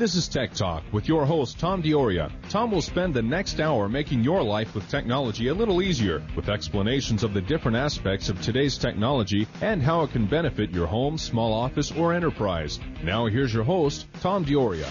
[0.00, 2.32] This is Tech Talk with your host, Tom Dioria.
[2.48, 6.48] Tom will spend the next hour making your life with technology a little easier with
[6.48, 11.18] explanations of the different aspects of today's technology and how it can benefit your home,
[11.18, 12.80] small office, or enterprise.
[13.04, 14.88] Now, here's your host, Tom Dioria.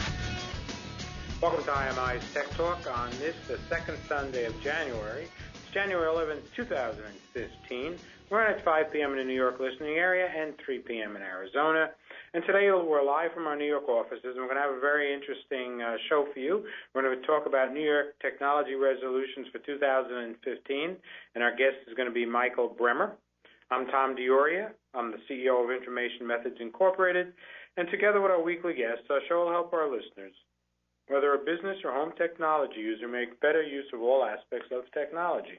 [1.41, 5.23] Welcome to IMI's Tech Talk on this, the second Sunday of January.
[5.23, 7.97] It's January 11th, 2015.
[8.29, 9.13] We're on at 5 p.m.
[9.13, 11.15] in the New York listening area and 3 p.m.
[11.15, 11.89] in Arizona.
[12.31, 14.79] And today we're live from our New York offices, and we're going to have a
[14.79, 16.61] very interesting uh, show for you.
[16.93, 21.97] We're going to talk about New York technology resolutions for 2015, and our guest is
[21.97, 23.17] going to be Michael Bremmer.
[23.71, 24.77] I'm Tom Dioria.
[24.93, 27.33] I'm the CEO of Information Methods Incorporated,
[27.77, 30.37] and together with our weekly guests, our show will help our listeners,
[31.07, 35.57] whether a business or home technology user, make better use of all aspects of technology.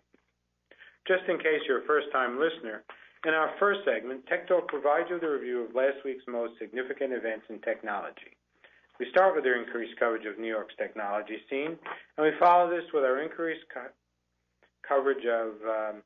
[1.09, 2.87] Just in case you're a first-time listener,
[3.27, 6.55] in our first segment, Tech Talk provides you with a review of last week's most
[6.59, 8.37] significant events in technology.
[8.99, 11.77] We start with our increased coverage of New York's technology scene,
[12.17, 13.93] and we follow this with our increased co-
[14.87, 16.03] coverage of um,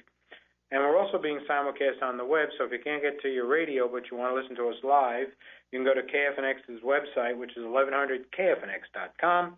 [0.72, 3.46] And we're also being simulcast on the web, so if you can't get to your
[3.46, 5.28] radio but you want to listen to us live,
[5.72, 9.58] you can go to KFNX's website, which is 1100kfnx.com.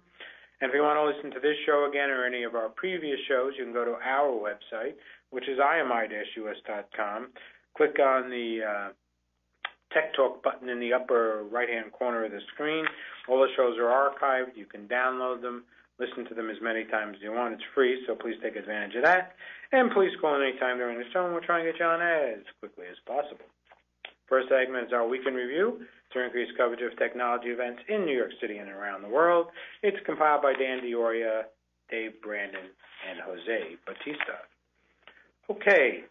[0.62, 3.20] And if you want to listen to this show again or any of our previous
[3.28, 4.94] shows, you can go to our website,
[5.30, 7.28] which is imi-us.com.
[7.76, 8.90] Click on the uh,
[9.94, 12.86] Tech Talk button in the upper right-hand corner of the screen.
[13.28, 14.56] All the shows are archived.
[14.56, 15.64] You can download them,
[16.04, 17.54] listen to them as many times as you want.
[17.54, 19.36] It's free, so please take advantage of that.
[19.72, 22.44] And please call anytime during the show, and we'll try and get you on as
[22.60, 23.46] quickly as possible.
[24.28, 25.82] First segment is our weekend review
[26.12, 29.48] to increase coverage of technology events in New York City and around the world.
[29.82, 31.44] It's compiled by Dan Dioria,
[31.90, 32.68] Dave Brandon,
[33.10, 34.44] and Jose Batista.
[35.50, 36.04] Okay,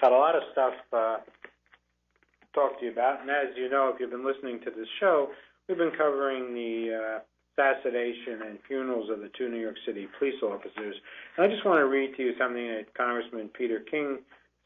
[0.00, 3.90] got a lot of stuff uh, to talk to you about, and as you know,
[3.92, 5.28] if you've been listening to this show,
[5.68, 7.18] we've been covering the uh,
[7.62, 10.96] assassination and funerals of the two New York City police officers.
[11.36, 14.18] And I just want to read to you something that Congressman Peter King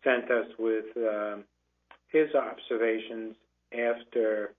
[0.05, 1.37] sent us with uh,
[2.09, 3.37] his observations
[3.73, 4.53] after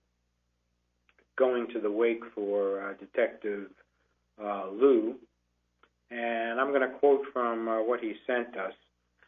[1.36, 3.70] going to the wake for uh, Detective
[4.42, 5.16] uh, Liu.
[6.10, 8.72] And I'm going to quote from uh, what he sent us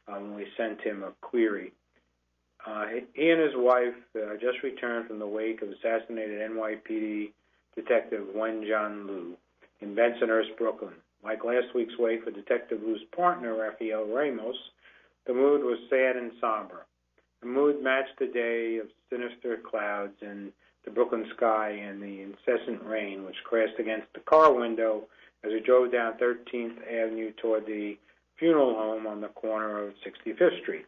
[0.07, 1.73] when we sent him a query.
[2.67, 7.31] Uh, he and his wife uh, just returned from the wake of assassinated NYPD
[7.81, 9.37] Detective Wenjun Liu
[9.81, 10.95] in Bensonhurst, Brooklyn.
[11.25, 14.57] Like last week's wake for Detective Liu's partner, Rafael Ramos,
[15.27, 16.87] the mood was sad and somber.
[17.41, 20.53] The mood matched the day of sinister clouds in
[20.85, 25.05] the Brooklyn sky and the incessant rain which crashed against the car window
[25.45, 27.97] as we drove down 13th Avenue toward the
[28.39, 30.87] funeral home on the corner of 65th Street.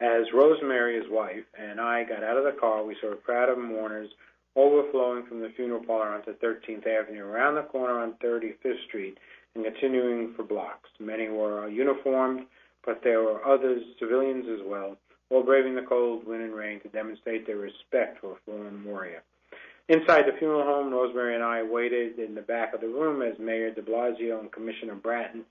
[0.00, 3.48] As Rosemary, his wife, and I got out of the car, we saw a crowd
[3.48, 4.10] of mourners
[4.56, 9.18] overflowing from the funeral parlor onto 13th Avenue, around the corner on 35th Street,
[9.54, 10.90] and continuing for blocks.
[10.98, 12.46] Many were uniformed,
[12.84, 14.96] but there were others, civilians as well,
[15.30, 19.22] all braving the cold, wind, and rain to demonstrate their respect for a fallen warrior.
[19.88, 23.38] Inside the funeral home, Rosemary and I waited in the back of the room as
[23.38, 25.44] Mayor de Blasio and Commissioner Bratton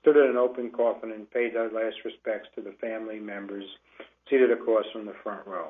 [0.00, 3.64] stood at an open coffin and paid their last respects to the family members
[4.28, 5.68] seated across from the front row.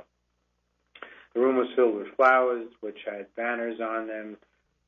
[1.35, 4.37] The room was filled with flowers, which had banners on them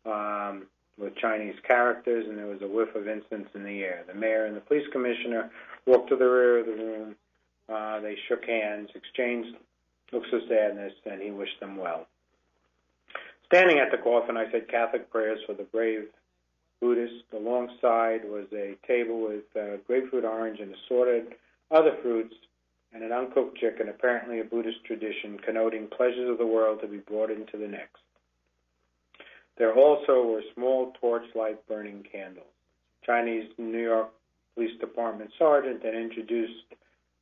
[0.07, 0.67] um,
[0.99, 4.05] with Chinese characters, and there was a whiff of incense in the air.
[4.07, 5.51] The mayor and the police commissioner
[5.87, 7.17] walked to the rear of the room.
[7.69, 9.57] Uh, they shook hands, exchanged
[10.13, 12.07] looks of sadness, and he wished them well.
[13.47, 16.07] Standing at the coffin, I said Catholic prayers for the brave
[16.81, 17.25] Buddhists.
[17.33, 21.35] Alongside was a table with uh, grapefruit, orange, and assorted
[21.71, 22.35] other fruits
[22.97, 26.97] and an uncooked chicken, apparently a Buddhist tradition connoting pleasures of the world to be
[26.97, 28.01] brought into the next.
[29.59, 32.47] There also were small torchlight burning candles.
[33.05, 34.09] Chinese New York
[34.55, 36.65] Police Department sergeant then introduced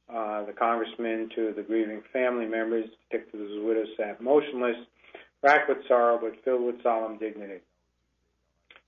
[0.09, 2.89] uh, the congressman to the grieving family members.
[3.11, 4.77] Detective's widow sat motionless,
[5.43, 7.61] racked with sorrow but filled with solemn dignity.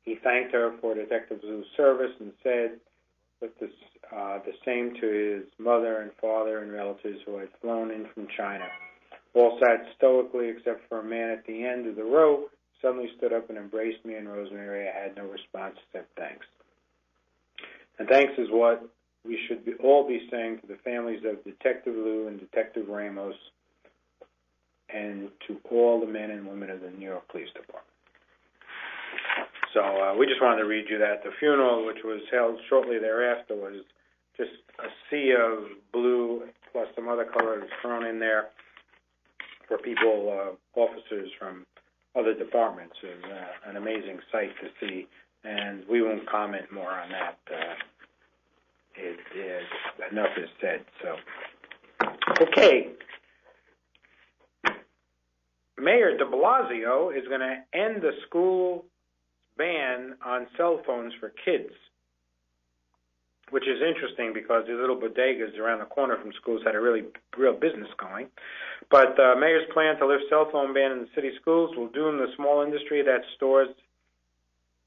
[0.05, 2.79] He thanked her for Detective Zhu's service and said
[3.41, 3.71] with this,
[4.15, 8.27] uh, the same to his mother and father and relatives who had flown in from
[8.37, 8.65] China.
[9.35, 12.45] All sat stoically except for a man at the end of the row
[12.83, 14.89] suddenly stood up and embraced me and Rosemary.
[14.89, 16.47] I had no response except thanks.
[17.99, 18.89] And thanks is what
[19.25, 23.35] we should be, all be saying to the families of Detective Liu and Detective Ramos
[24.89, 27.91] and to all the men and women of the New York Police Department.
[29.75, 31.25] So uh, we just wanted to read you that.
[31.25, 33.83] The funeral, which was held shortly thereafter, was
[34.37, 36.43] just a sea of blue
[36.73, 38.49] plus some other colors thrown in there
[39.69, 41.67] for people, uh, officers from
[42.15, 42.95] other departments.
[43.03, 45.07] It was uh, an amazing sight to see,
[45.45, 47.39] and we won't comment more on that.
[47.51, 47.75] Uh,
[48.97, 49.67] it is
[50.11, 50.85] enough is said.
[51.03, 51.17] So,
[52.43, 52.89] okay.
[55.79, 58.85] Mayor De Blasio is going to end the school
[59.59, 61.73] ban on cell phones for kids,
[63.51, 67.05] which is interesting because these little bodegas around the corner from schools had a really
[67.39, 68.27] real business going.
[68.91, 71.89] But the uh, mayor's plan to lift cell phone ban in the city schools will
[71.89, 73.69] doom the small industry that stores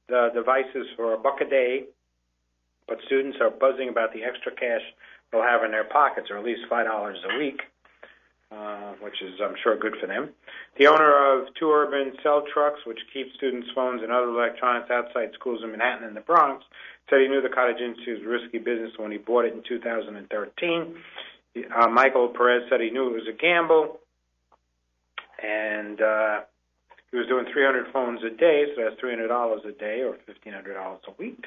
[0.08, 1.84] the devices for a buck a day.
[2.86, 4.82] But students are buzzing about the extra cash
[5.30, 7.60] they'll have in their pockets, or at least five dollars a week,
[8.50, 10.30] uh, which is, I'm sure, good for them.
[10.76, 15.30] The owner of two urban cell trucks, which keep students' phones and other electronics outside
[15.34, 16.64] schools in Manhattan and the Bronx,
[17.10, 20.94] said he knew the cottage industry was risky business when he bought it in 2013.
[21.74, 23.98] Uh, Michael Perez said he knew it was a gamble,
[25.42, 26.40] and uh,
[27.10, 29.26] he was doing 300 phones a day, so that's $300
[29.66, 31.44] a day or $1,500 a week.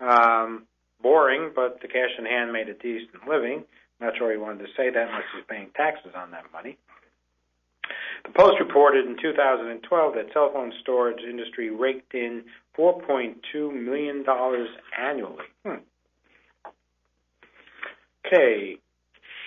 [0.00, 0.64] Um,
[1.02, 3.64] boring, but the cash in hand made a decent living.
[4.00, 6.78] Not sure he wanted to say that unless he's paying taxes on that money.
[8.24, 12.44] The Post reported in 2012 that cell phone storage industry raked in
[12.78, 14.68] 4.2 million dollars
[14.98, 15.44] annually.
[15.64, 15.82] Hmm.
[18.26, 18.78] Okay,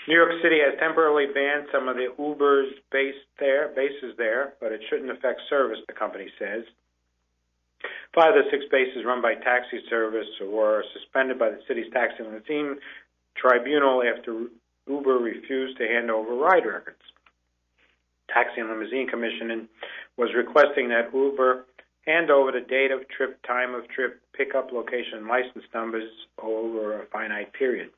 [0.08, 4.72] New York City has temporarily banned some of the Uber's base there, bases there, but
[4.72, 6.64] it shouldn't affect service, the company says.
[8.16, 12.24] Five of the six bases run by taxi service were suspended by the city's taxi
[12.24, 12.80] and limousine
[13.38, 14.48] tribunal after
[14.88, 17.04] Uber refused to hand over ride records.
[18.34, 19.70] Taxi and Limousine Commission
[20.18, 21.66] was requesting that Uber
[22.09, 26.09] hand over the date of trip, time of trip, pickup location, license numbers
[26.41, 27.89] over a finite period.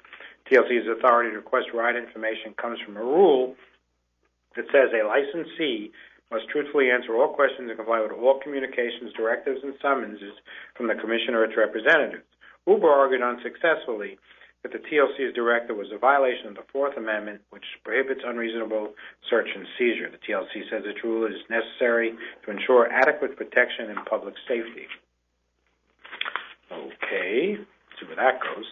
[0.51, 3.55] TLC's authority to request ride information comes from a rule
[4.57, 5.91] that says a licensee
[6.29, 10.35] must truthfully answer all questions and comply with all communications, directives, and summonses
[10.75, 12.27] from the commission or its representatives.
[12.67, 14.19] Uber argued unsuccessfully
[14.63, 18.93] that the TLC's directive was a violation of the Fourth Amendment, which prohibits unreasonable
[19.29, 20.09] search and seizure.
[20.09, 22.13] The TLC says its rule is necessary
[22.45, 24.85] to ensure adequate protection and public safety.
[26.71, 27.57] Okay,
[27.99, 28.65] see where that goes.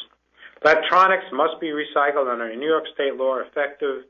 [0.64, 4.04] Electronics must be recycled under New York State law effective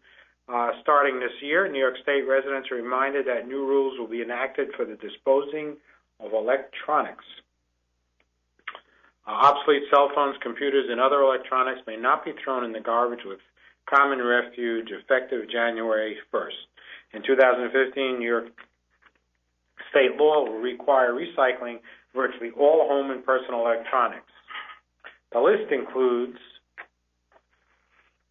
[0.51, 1.71] uh, starting this year.
[1.71, 5.77] New York State residents are reminded that new rules will be enacted for the disposing
[6.19, 7.25] of electronics.
[9.29, 13.37] Obsolete cell phones, computers, and other electronics may not be thrown in the garbage with
[13.87, 16.65] common refuge effective January 1st.
[17.13, 18.47] In 2015, New York
[19.91, 21.77] State law will require recycling
[22.15, 24.31] virtually all home and personal electronics.
[25.31, 26.37] The list includes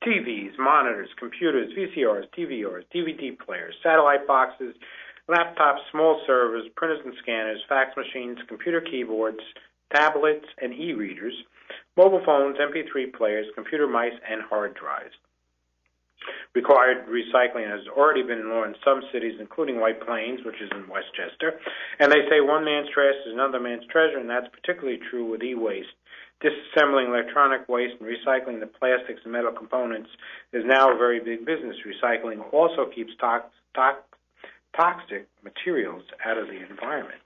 [0.04, 4.74] TVs, monitors, computers, VCRs, DVRs, DVD players, satellite boxes,
[5.28, 9.40] laptops, small servers, printers and scanners, fax machines, computer keyboards,
[9.94, 11.34] tablets and e-readers,
[11.96, 15.14] mobile phones, MP3 players, computer mice, and hard drives.
[16.54, 20.88] Required recycling has already been law in some cities, including White Plains, which is in
[20.88, 21.60] Westchester.
[22.00, 25.42] And they say one man's trash is another man's treasure, and that's particularly true with
[25.42, 25.94] e-waste.
[26.42, 30.10] Disassembling electronic waste and recycling the plastics and metal components
[30.52, 31.76] is now a very big business.
[31.86, 34.02] Recycling also keeps to- to-
[34.76, 37.20] toxic materials out of the environment.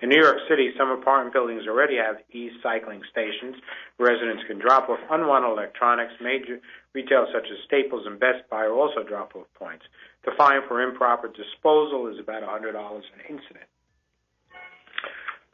[0.00, 3.56] In New York City, some apartment buildings already have e-cycling stations.
[3.98, 6.12] Residents can drop off unwanted electronics.
[6.22, 6.60] Major
[6.94, 9.82] retailers such as Staples and Best Buy also drop off points.
[10.24, 13.66] The fine for improper disposal is about $100 an incident.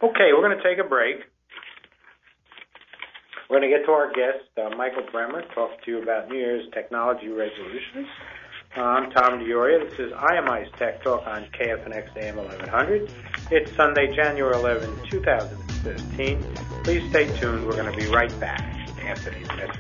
[0.03, 1.25] Okay, we're going to take a break.
[3.49, 6.37] We're going to get to our guest, uh, Michael Bremmer, talk to you about New
[6.37, 8.09] Year's technology resolutions.
[8.77, 9.89] I'm Tom DiOria.
[9.89, 13.09] This is IMI's Tech Talk on KFNX AM 1100.
[13.53, 16.43] It's Sunday, January 11, 2015.
[16.83, 17.65] Please stay tuned.
[17.67, 18.61] We're going to be right back
[19.05, 19.79] after these messages.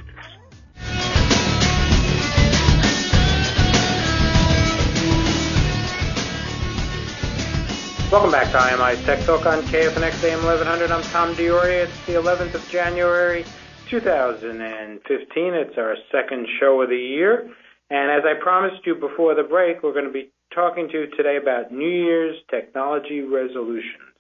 [8.13, 10.93] Welcome back to IMI's Tech Talk on KFNX AM 1100.
[10.93, 11.83] I'm Tom Diori.
[11.83, 13.45] It's the 11th of January,
[13.91, 15.55] 2015.
[15.55, 17.51] It's our second show of the year.
[17.95, 21.07] And as I promised you before the break, we're going to be talking to you
[21.17, 24.19] today about New Year's technology resolutions.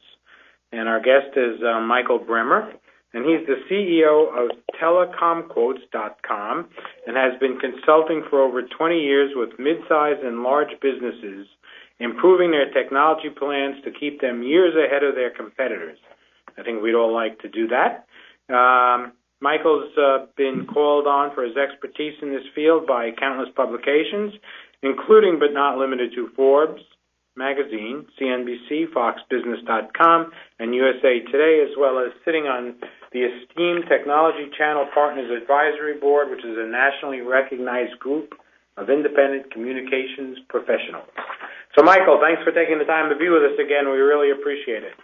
[0.70, 2.70] And our guest is uh, Michael Bremmer,
[3.12, 6.68] and he's the CEO of telecomquotes.com
[7.08, 11.48] and has been consulting for over 20 years with mid-sized and large businesses
[11.98, 15.98] improving their technology plans to keep them years ahead of their competitors.
[16.56, 18.06] I think we'd all like to do that.
[18.54, 24.32] Um, Michael's uh, been called on for his expertise in this field by countless publications,
[24.82, 26.82] including but not limited to Forbes
[27.36, 32.76] magazine, CNBC, FoxBusiness.com, and USA Today, as well as sitting on
[33.12, 38.34] the esteemed Technology Channel Partners Advisory Board, which is a nationally recognized group
[38.76, 41.06] of independent communications professionals.
[41.76, 43.90] So, Michael, thanks for taking the time to be with us again.
[43.90, 44.94] We really appreciate it.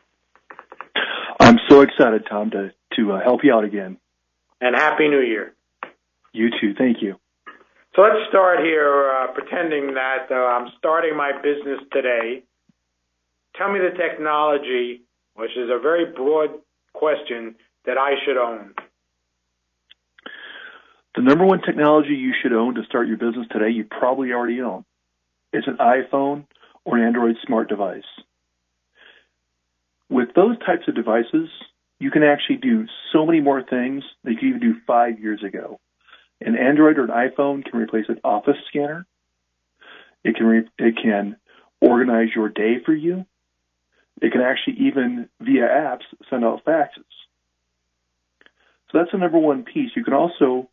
[1.41, 3.97] I'm so excited, Tom, to to uh, help you out again.
[4.61, 5.55] And happy New Year.
[6.33, 6.75] You too.
[6.77, 7.17] Thank you.
[7.97, 12.45] So let's start here, uh, pretending that uh, I'm starting my business today.
[13.57, 15.03] Tell me the technology,
[15.35, 16.51] which is a very broad
[16.93, 18.75] question, that I should own.
[21.17, 24.61] The number one technology you should own to start your business today, you probably already
[24.61, 24.85] own.
[25.53, 26.45] It's an iPhone
[26.85, 28.05] or an Android smart device.
[30.09, 31.49] With those types of devices,
[32.01, 35.45] you can actually do so many more things that you could even do five years
[35.45, 35.79] ago.
[36.41, 39.07] An Android or an iPhone can replace an office scanner.
[40.25, 41.37] It can re- it can
[41.81, 43.27] organize your day for you.
[44.21, 47.05] It can actually even via apps send out faxes.
[48.91, 49.91] So that's the number one piece.
[49.95, 50.69] You can also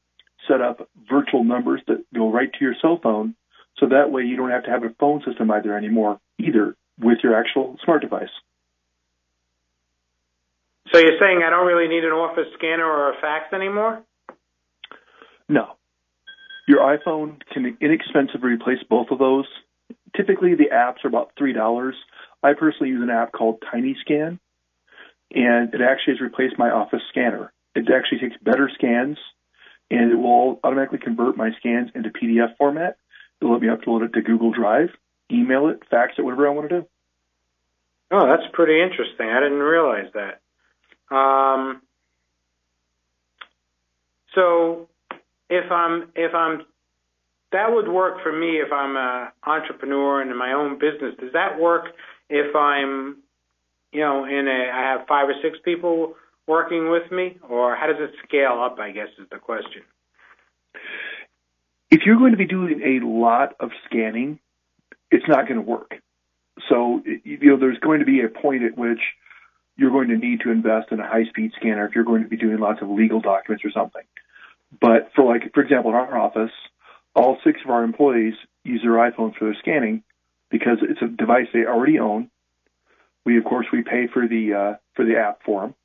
[0.47, 3.35] set up virtual numbers that go right to your cell phone
[3.77, 7.19] so that way you don't have to have a phone system either anymore, either with
[7.23, 8.29] your actual smart device.
[10.91, 14.03] So you're saying I don't really need an office scanner or a fax anymore?
[15.49, 15.73] No.
[16.67, 19.45] Your iPhone can inexpensively replace both of those.
[20.15, 21.91] Typically, the apps are about $3.
[22.43, 24.39] I personally use an app called TinyScan,
[25.33, 27.51] and it actually has replaced my office scanner.
[27.75, 29.17] It actually takes better scans,
[29.91, 32.97] and it will automatically convert my scans into PDF format
[33.41, 34.89] It'll let me upload it to Google Drive,
[35.31, 36.87] email it, fax it, whatever I want to do.
[38.09, 39.29] Oh, that's pretty interesting.
[39.29, 40.41] I didn't realize that.
[41.09, 41.81] Um,
[44.35, 44.89] so
[45.49, 46.65] if I'm if I'm
[47.51, 51.15] that would work for me if I'm an entrepreneur and in my own business.
[51.19, 51.85] Does that work
[52.29, 53.17] if I'm
[53.91, 57.87] you know in a I have five or six people working with me or how
[57.87, 59.83] does it scale up I guess is the question.
[61.89, 64.39] If you're going to be doing a lot of scanning,
[65.09, 65.95] it's not going to work.
[66.69, 68.99] So, you know, there's going to be a point at which
[69.77, 72.29] you're going to need to invest in a high speed scanner if you're going to
[72.29, 74.03] be doing lots of legal documents or something.
[74.81, 76.51] But for like, for example, in our office,
[77.15, 80.03] all six of our employees use their iPhones for their scanning
[80.49, 82.29] because it's a device they already own.
[83.25, 85.75] We, of course, we pay for the, uh, for the app for them.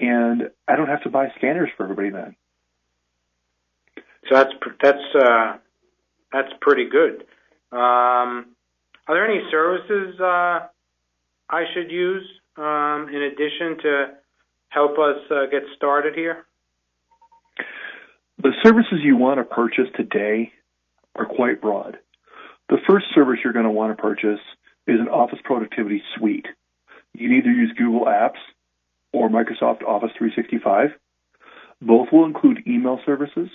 [0.00, 2.36] And I don't have to buy scanners for everybody then.
[4.28, 4.52] So that's
[4.82, 5.56] that's uh,
[6.30, 7.24] that's pretty good.
[7.72, 8.54] Um,
[9.06, 10.66] are there any services uh,
[11.48, 14.06] I should use in addition to
[14.68, 16.44] help us uh, get started here?
[18.42, 20.52] The services you want to purchase today
[21.16, 21.98] are quite broad.
[22.68, 24.40] The first service you're going to want to purchase
[24.86, 26.46] is an Office Productivity Suite.
[27.14, 28.38] You can either use Google Apps
[29.12, 30.90] or Microsoft Office 365.
[31.80, 33.48] Both will include email services,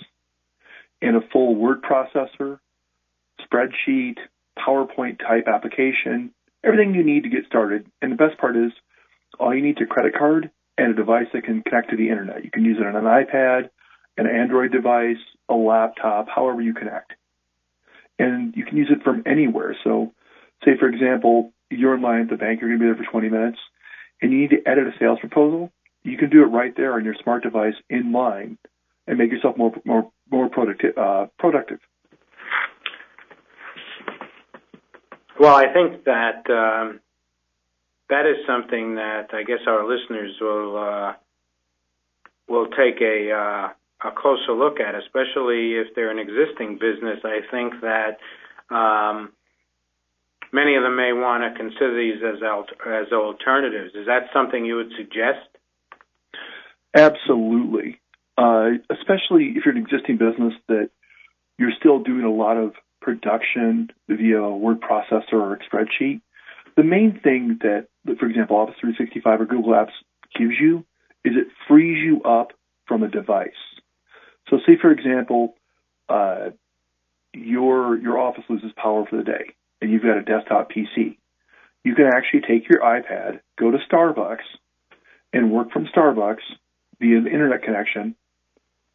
[1.02, 2.58] and a full word processor,
[3.40, 4.16] spreadsheet,
[4.58, 6.30] PowerPoint type application,
[6.62, 7.86] everything you need to get started.
[8.00, 8.72] And the best part is
[9.38, 12.08] all you need is a credit card and a device that can connect to the
[12.08, 12.44] internet.
[12.44, 13.70] You can use it on an iPad,
[14.16, 17.12] an Android device, a laptop, however you connect.
[18.18, 19.76] And you can use it from anywhere.
[19.84, 20.12] So
[20.64, 23.10] say for example, you're in line at the bank, you're going to be there for
[23.10, 23.58] 20 minutes,
[24.22, 25.72] and you need to edit a sales proposal.
[26.02, 28.58] You can do it right there on your smart device in line
[29.06, 30.96] and make yourself more more more productive.
[30.96, 31.78] Uh, productive.
[35.38, 37.00] Well, I think that um,
[38.10, 41.12] that is something that I guess our listeners will uh,
[42.48, 47.20] will take a uh, a closer look at, especially if they're an existing business.
[47.24, 48.18] I think that
[48.74, 49.32] um,
[50.52, 52.42] many of them may want to consider these as
[52.86, 53.94] as alternatives.
[53.94, 55.48] Is that something you would suggest?
[56.94, 58.00] Absolutely,
[58.36, 60.90] uh, especially if you're an existing business that
[61.58, 66.20] you're still doing a lot of production via a word processor or a spreadsheet.
[66.76, 67.86] The main thing that,
[68.18, 69.94] for example, Office 365 or Google Apps
[70.36, 70.84] gives you
[71.24, 72.52] is it frees you up
[72.86, 73.50] from a device.
[74.50, 75.54] So, say for example,
[76.08, 76.50] uh,
[77.32, 81.16] your your office loses power for the day, and you've got a desktop PC.
[81.84, 84.44] You can actually take your iPad, go to Starbucks,
[85.32, 86.44] and work from Starbucks
[87.00, 88.14] via the internet connection,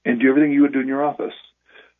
[0.05, 1.33] and do everything you would do in your office.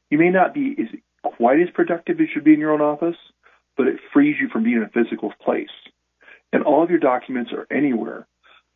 [0.09, 2.81] You may not be as quite as productive as you should be in your own
[2.81, 3.17] office,
[3.79, 5.69] but it frees you from being in a physical place.
[6.51, 8.27] And all of your documents are anywhere.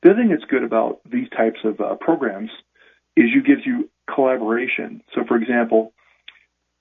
[0.01, 2.51] The other thing that's good about these types of uh, programs
[3.17, 5.03] is you gives you collaboration.
[5.13, 5.91] So, for example,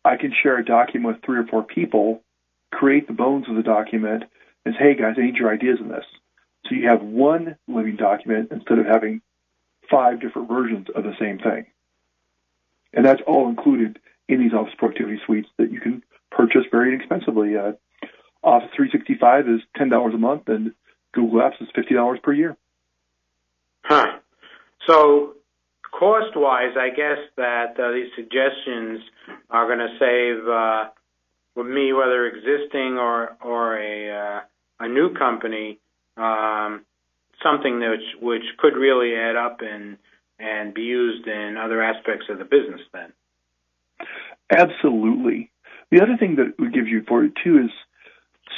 [0.05, 2.23] I can share a document with three or four people,
[2.71, 4.23] create the bones of the document,
[4.65, 6.05] and say, hey guys, I need your ideas in this.
[6.69, 9.21] So you have one living document instead of having
[9.91, 11.67] five different versions of the same thing.
[12.93, 13.99] And that's all included
[14.29, 17.57] in these Office Productivity Suites that you can purchase very inexpensively.
[17.57, 17.73] Uh,
[18.43, 20.73] Office 365 is $10 a month, and
[21.13, 22.57] Google Apps is $50 per year.
[23.85, 24.19] Huh.
[24.87, 25.35] So
[25.93, 29.01] cost-wise, I guess that uh, these suggestions
[29.51, 30.91] are going to save uh,
[31.55, 34.41] with me, whether existing or or a uh,
[34.81, 35.79] a new company,
[36.17, 36.85] um,
[37.43, 39.99] something that which, which could really add up and
[40.39, 42.81] and be used in other aspects of the business.
[42.93, 43.13] Then,
[44.51, 45.51] absolutely.
[45.91, 47.71] The other thing that would give you for it too is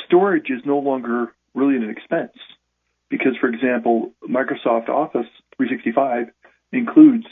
[0.06, 2.36] storage is no longer really an expense
[3.08, 6.28] because, for example, Microsoft Office 365
[6.72, 7.26] includes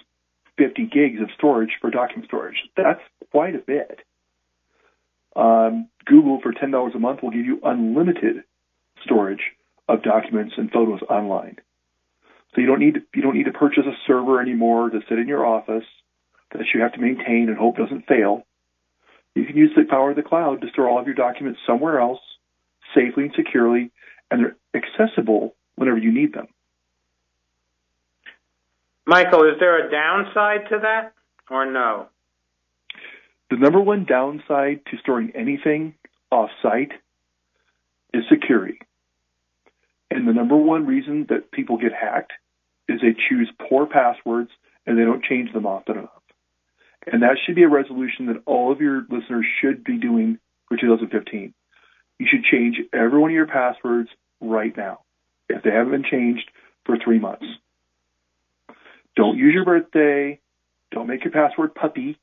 [0.59, 2.57] 50 gigs of storage for document storage.
[2.76, 3.00] That's
[3.31, 4.00] quite a bit.
[5.35, 8.45] Um, Google for $10 a month will give you unlimited
[9.05, 9.43] storage
[9.88, 11.57] of documents and photos online.
[12.55, 15.19] So you don't need to, you don't need to purchase a server anymore to sit
[15.19, 15.85] in your office
[16.52, 18.45] that you have to maintain and hope doesn't fail.
[19.35, 21.99] You can use the power of the cloud to store all of your documents somewhere
[21.99, 22.21] else
[22.95, 23.91] safely and securely,
[24.31, 26.49] and they're accessible whenever you need them.
[29.07, 31.13] Michael, is there a downside to that
[31.50, 32.07] or no?
[33.50, 35.95] The number one downside to storing anything
[36.31, 36.93] off site
[38.15, 38.78] is security.
[40.11, 42.33] And the number one reason that people get hacked
[42.89, 44.50] is they choose poor passwords
[44.87, 46.11] and they don't change them often enough.
[47.11, 50.76] And that should be a resolution that all of your listeners should be doing for
[50.76, 51.52] 2015.
[52.19, 54.09] You should change every one of your passwords
[54.41, 55.01] right now
[55.49, 56.51] if they haven't been changed
[56.85, 57.47] for three months.
[59.17, 60.41] Don't use your birthday.
[60.91, 62.19] Don't make your password puppy.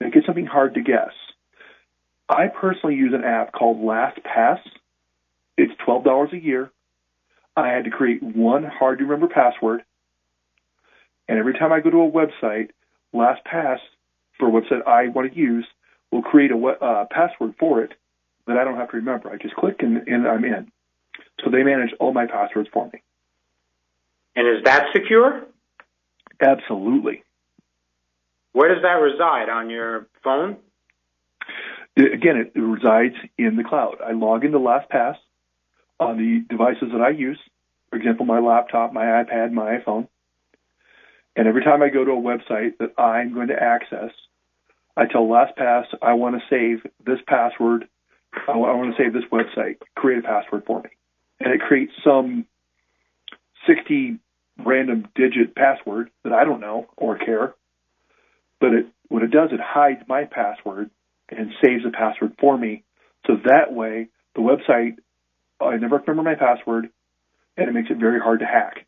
[0.00, 1.12] Make it something hard to guess.
[2.28, 4.60] I personally use an app called LastPass.
[5.56, 6.70] It's $12 a year.
[7.56, 9.82] I had to create one hard to remember password.
[11.28, 12.70] And every time I go to a website,
[13.14, 13.78] LastPass,
[14.38, 15.66] for a website I want to use,
[16.10, 17.92] will create a uh, password for it
[18.46, 19.30] that I don't have to remember.
[19.30, 20.70] I just click and, and I'm in.
[21.44, 23.02] So they manage all my passwords for me.
[24.34, 25.44] And is that secure?
[26.40, 27.22] Absolutely.
[28.52, 29.48] Where does that reside?
[29.48, 30.56] On your phone?
[31.96, 33.96] Again, it resides in the cloud.
[34.06, 35.16] I log into LastPass
[35.98, 37.38] on the devices that I use.
[37.90, 40.08] For example, my laptop, my iPad, my iPhone.
[41.34, 44.10] And every time I go to a website that I'm going to access,
[44.96, 47.88] I tell LastPass I want to save this password.
[48.48, 49.78] I want to save this website.
[49.94, 50.90] Create a password for me,
[51.40, 52.46] and it creates some
[53.66, 54.18] 60
[54.64, 57.54] random digit password that I don't know or care.
[58.60, 60.90] But it, what it does, it hides my password
[61.28, 62.84] and saves the password for me.
[63.26, 64.96] So that way, the website,
[65.60, 66.88] I never remember my password,
[67.56, 68.86] and it makes it very hard to hack.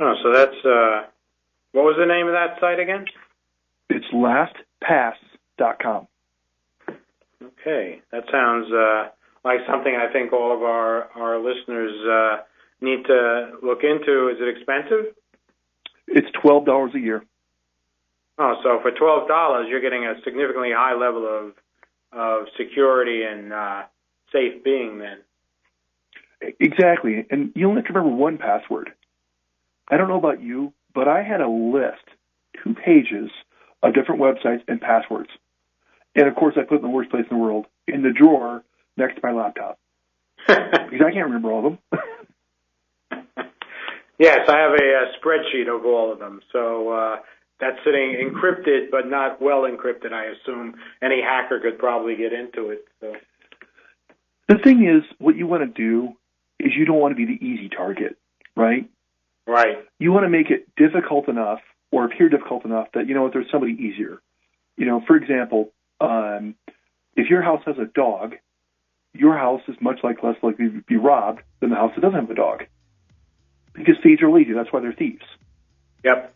[0.00, 1.06] Oh, so that's uh,
[1.72, 3.06] what was the name of that site again?
[3.88, 6.08] It's lastpass.com.
[7.44, 9.08] Okay, that sounds uh,
[9.44, 12.42] like something I think all of our our listeners uh,
[12.80, 14.28] need to look into.
[14.28, 15.14] Is it expensive?
[16.06, 17.24] It's twelve dollars a year.
[18.38, 21.52] Oh, so for twelve dollars, you're getting a significantly high level of
[22.12, 23.82] of security and uh,
[24.32, 24.98] safe being.
[24.98, 25.18] Then
[26.60, 28.92] exactly, and you only have to remember one password.
[29.88, 32.04] I don't know about you, but I had a list,
[32.62, 33.30] two pages
[33.82, 35.28] of different websites and passwords,
[36.14, 38.12] and of course, I put it in the worst place in the world, in the
[38.12, 38.62] drawer
[38.96, 39.78] next to my laptop,
[40.46, 42.00] because I can't remember all of them.
[44.18, 46.40] Yes, I have a, a spreadsheet of all of them.
[46.52, 47.16] So uh,
[47.60, 50.12] that's sitting encrypted, but not well encrypted.
[50.12, 52.84] I assume any hacker could probably get into it.
[53.00, 53.12] So.
[54.48, 56.12] The thing is, what you want to do
[56.60, 58.16] is you don't want to be the easy target,
[58.56, 58.88] right?
[59.46, 59.78] Right.
[59.98, 63.32] You want to make it difficult enough or appear difficult enough that, you know what,
[63.32, 64.20] there's somebody easier.
[64.76, 66.54] You know, for example, um,
[67.16, 68.34] if your house has a dog,
[69.12, 72.20] your house is much like less likely to be robbed than the house that doesn't
[72.20, 72.64] have a dog.
[73.72, 74.52] Because thieves are lazy.
[74.52, 75.24] That's why they're thieves.
[76.04, 76.34] Yep.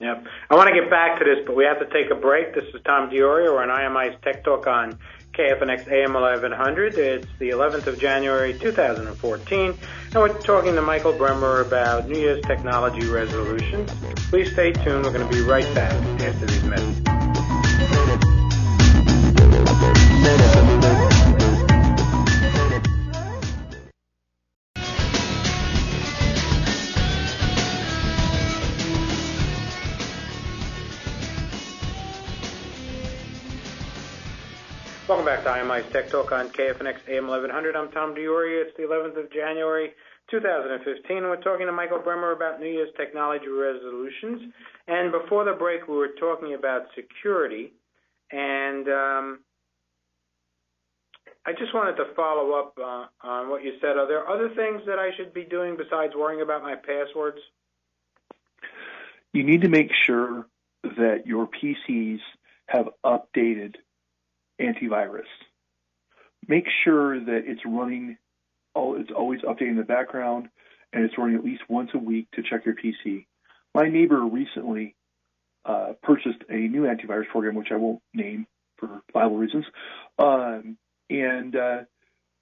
[0.00, 0.24] Yep.
[0.48, 2.54] I want to get back to this, but we have to take a break.
[2.54, 3.52] This is Tom Diorio.
[3.52, 4.98] We're on IMI's Tech Talk on
[5.32, 6.94] KFNX AM 1100.
[6.94, 12.42] It's the 11th of January 2014, and we're talking to Michael Bremmer about New Year's
[12.42, 13.90] technology resolutions.
[14.30, 15.04] Please stay tuned.
[15.04, 17.09] We're going to be right back after these messages.
[35.10, 37.74] Welcome back to IMI's Tech Talk on KFNX AM 1100.
[37.74, 38.62] I'm Tom Diorio.
[38.62, 39.92] It's the 11th of January
[40.30, 44.52] 2015, and we're talking to Michael Bremmer about New Year's technology resolutions.
[44.86, 47.72] And before the break, we were talking about security,
[48.30, 49.38] and um,
[51.44, 53.96] I just wanted to follow up uh, on what you said.
[53.96, 57.38] Are there other things that I should be doing besides worrying about my passwords?
[59.32, 60.46] You need to make sure
[60.82, 62.20] that your PCs
[62.66, 63.76] have updated
[64.60, 65.22] antivirus.
[66.46, 68.16] Make sure that it's running,
[68.76, 70.48] it's always updating the background,
[70.92, 73.26] and it's running at least once a week to check your PC.
[73.74, 74.94] My neighbor recently
[75.64, 78.46] uh, purchased a new antivirus program, which I won't name
[78.78, 79.66] for viable reasons,
[80.18, 80.78] um,
[81.10, 81.78] and uh,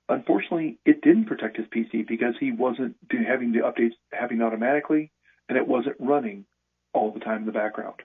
[0.08, 5.10] unfortunately, it didn't protect his PC because he wasn't having the updates happening automatically,
[5.48, 6.44] and it wasn't running
[6.92, 7.96] all the time in the background.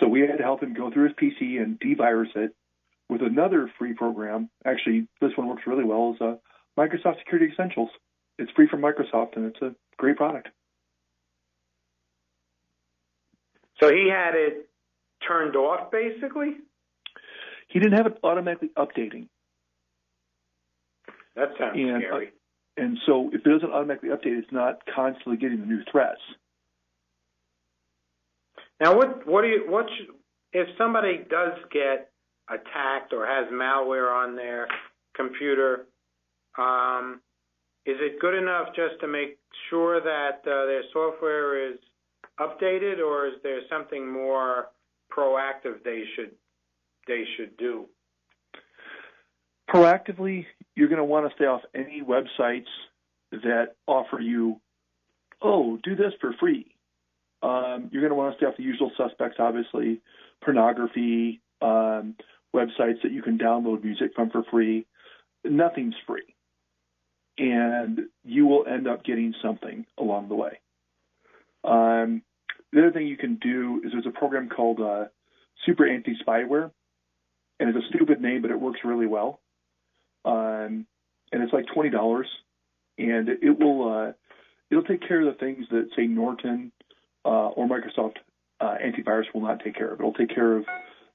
[0.00, 2.54] So we had to help him go through his PC and devirus it
[3.08, 4.50] with another free program.
[4.64, 6.14] Actually, this one works really well.
[6.14, 6.36] Is uh,
[6.78, 7.90] Microsoft Security Essentials.
[8.38, 10.48] It's free from Microsoft, and it's a great product.
[13.80, 14.68] So he had it
[15.26, 16.56] turned off, basically.
[17.68, 19.28] He didn't have it automatically updating.
[21.36, 22.28] That sounds and, scary.
[22.28, 26.20] Uh, and so, if it doesn't automatically update, it's not constantly getting the new threats.
[28.80, 30.14] Now, what what do you what should,
[30.52, 32.10] if somebody does get
[32.48, 34.68] attacked or has malware on their
[35.14, 35.86] computer?
[36.56, 37.20] Um,
[37.86, 39.38] is it good enough just to make
[39.70, 41.78] sure that uh, their software is
[42.40, 44.68] updated, or is there something more
[45.10, 46.32] proactive they should
[47.06, 47.86] they should do?
[49.68, 52.68] Proactively, you're going to want to stay off any websites
[53.30, 54.60] that offer you,
[55.42, 56.74] oh, do this for free.
[57.42, 60.00] Um, you're going to want to stay off the usual suspects, obviously,
[60.42, 62.16] pornography, um,
[62.54, 64.86] websites that you can download music from for free.
[65.44, 66.34] Nothing's free.
[67.36, 70.60] And you will end up getting something along the way.
[71.62, 72.22] Um,
[72.72, 75.06] the other thing you can do is there's a program called uh,
[75.64, 76.70] Super Anti Spyware,
[77.58, 79.40] and it's a stupid name, but it works really well.
[80.24, 80.86] Um,
[81.32, 82.26] and it's like twenty dollars,
[82.98, 84.12] and it will uh,
[84.70, 86.72] it'll take care of the things that say Norton
[87.24, 88.16] uh, or Microsoft
[88.60, 90.00] uh, antivirus will not take care of.
[90.00, 90.64] It'll take care of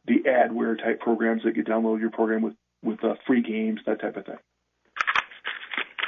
[0.06, 4.02] the adware type programs that you download your program with with uh, free games, that
[4.02, 4.38] type of thing.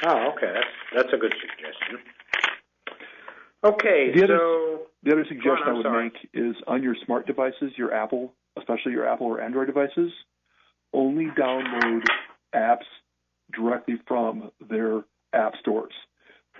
[0.04, 1.98] Oh, okay, that's that's a good suggestion.
[3.64, 6.04] Okay, the other, so the other suggestion on, I would sorry.
[6.04, 10.12] make is on your smart devices, your Apple, especially your Apple or Android devices,
[10.92, 12.04] only download
[12.54, 12.84] apps
[13.52, 15.92] directly from their app stores.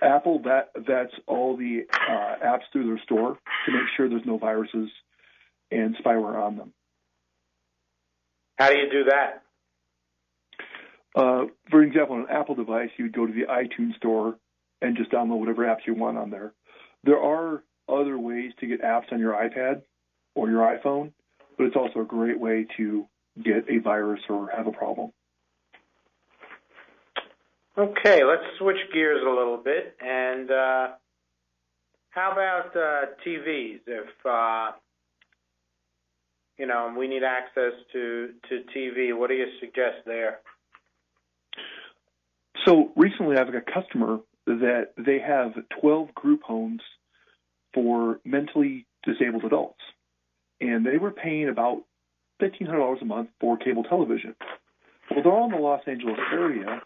[0.01, 4.37] Apple that that's all the uh, apps through their store to make sure there's no
[4.37, 4.89] viruses
[5.71, 6.73] and spyware on them.
[8.57, 9.43] How do you do that?
[11.15, 14.37] Uh, for example, on an Apple device, you would go to the iTunes store
[14.81, 16.53] and just download whatever apps you want on there.
[17.07, 19.81] There are other ways to get apps on your iPad
[20.35, 21.13] or your iPhone,
[21.57, 23.07] but it's also a great way to
[23.41, 25.11] get a virus or have a problem.
[27.77, 29.95] Okay, let's switch gears a little bit.
[30.01, 30.87] And uh,
[32.09, 33.79] how about uh, TVs?
[33.87, 34.71] If uh,
[36.57, 40.39] you know we need access to to TV, what do you suggest there?
[42.65, 46.81] So recently, I've got a customer that they have 12 group homes
[47.73, 49.81] for mentally disabled adults,
[50.59, 51.83] and they were paying about
[52.41, 54.35] $1,500 a month for cable television.
[55.09, 56.81] Well, they're all in the Los Angeles area,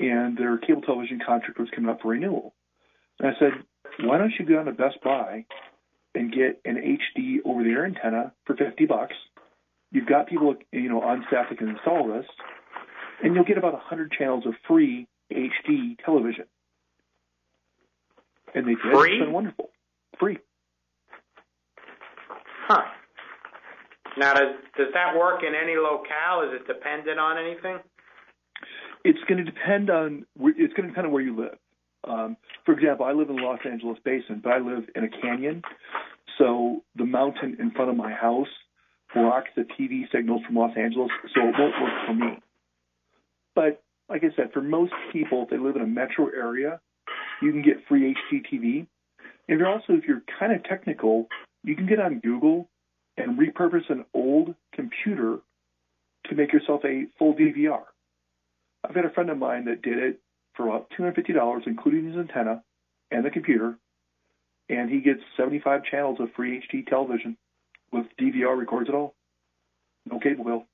[0.00, 2.54] and their cable television contract was coming up for renewal.
[3.18, 3.52] And I said,
[4.00, 5.44] why don't you go down to Best Buy
[6.14, 9.14] and get an HD over-the-air antenna for 50 bucks?
[9.90, 12.26] You've got people, you know, on staff that can install this,
[13.22, 16.44] and you'll get about 100 channels of free HD television.
[18.54, 18.92] And they did.
[18.92, 19.16] Free?
[19.16, 19.70] It's been wonderful.
[20.18, 20.38] Free.
[22.66, 22.82] Huh.
[24.18, 26.42] Now, does does that work in any locale?
[26.48, 27.78] Is it dependent on anything?
[29.04, 31.58] It's going to depend on where- it's going to depend on where you live.
[32.04, 35.08] Um, for example, I live in the Los Angeles basin, but I live in a
[35.08, 35.62] canyon,
[36.36, 38.48] so the mountain in front of my house
[39.14, 42.38] blocks the TV signals from Los Angeles, so it won't work for me.
[43.54, 46.80] But like I said, for most people, if they live in a metro area,
[47.42, 48.86] you can get free HDTV.
[49.48, 51.28] And you're also, if you're kind of technical,
[51.64, 52.68] you can get on Google
[53.16, 55.38] and repurpose an old computer
[56.26, 57.82] to make yourself a full DVR.
[58.84, 60.20] I've got a friend of mine that did it
[60.54, 62.62] for about $250, including his antenna
[63.10, 63.76] and the computer,
[64.68, 67.36] and he gets 75 channels of free HD television
[67.92, 69.14] with DVR records it all.
[70.04, 70.64] No cable bill.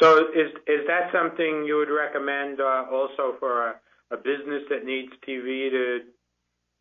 [0.00, 3.74] So, is is that something you would recommend uh, also for a,
[4.10, 6.00] a business that needs TV to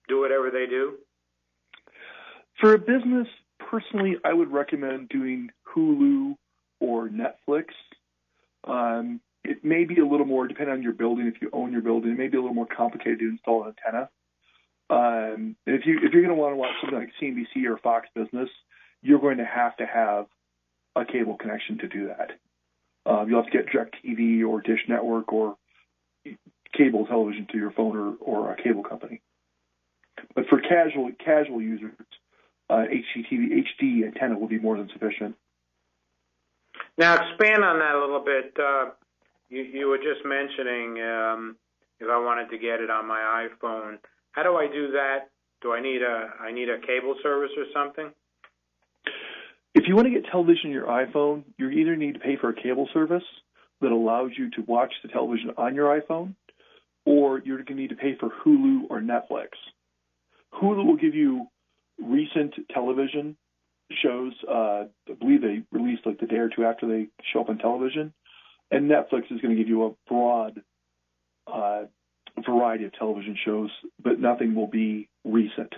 [0.09, 0.95] do whatever they do?
[2.59, 3.27] For a business,
[3.59, 6.35] personally, I would recommend doing Hulu
[6.81, 7.67] or Netflix.
[8.65, 11.27] Um, it may be a little more, depending on your building.
[11.27, 13.73] If you own your building, it may be a little more complicated to install an
[13.85, 14.09] antenna.
[14.89, 17.77] Um, and if you if you're going to want to watch something like CNBC or
[17.77, 18.49] Fox Business,
[19.01, 20.25] you're going to have to have
[20.95, 22.31] a cable connection to do that.
[23.09, 25.55] Um, you'll have to get DirecTV or Dish Network or
[26.75, 29.21] cable television to your phone or, or a cable company.
[30.35, 31.93] But for casual casual users,
[32.69, 35.35] uh, HDTV HD antenna will be more than sufficient.
[36.97, 38.53] Now, expand on that a little bit.
[38.59, 38.91] Uh,
[39.49, 41.55] you, you were just mentioning um,
[41.99, 43.97] if I wanted to get it on my iPhone,
[44.31, 45.29] how do I do that?
[45.61, 48.11] Do I need a I need a cable service or something?
[49.75, 52.49] If you want to get television on your iPhone, you either need to pay for
[52.49, 53.23] a cable service
[53.81, 56.35] that allows you to watch the television on your iPhone,
[57.05, 59.49] or you're going to need to pay for Hulu or Netflix.
[60.53, 61.47] Hulu will give you
[61.99, 63.37] recent television
[64.03, 64.33] shows.
[64.47, 67.57] Uh, I believe they released like the day or two after they show up on
[67.57, 68.13] television,
[68.71, 70.61] and Netflix is going to give you a broad
[71.47, 71.83] uh,
[72.45, 73.69] variety of television shows,
[74.01, 75.73] but nothing will be recent.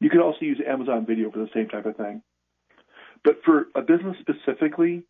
[0.00, 2.22] You can also use Amazon Video for the same type of thing.
[3.24, 5.02] But for a business specifically,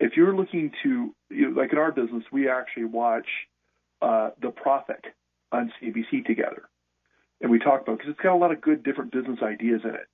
[0.00, 3.26] if you're looking to, you know, like in our business, we actually watch
[4.00, 5.04] uh, The Profit
[5.52, 6.68] on CBC together.
[7.40, 9.90] And we talk about because it's got a lot of good different business ideas in
[9.90, 10.08] it.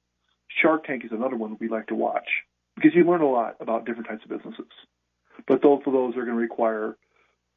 [0.63, 2.29] Shark Tank is another one we like to watch
[2.77, 4.71] because you learn a lot about different types of businesses.
[5.49, 6.97] But both of those are going to require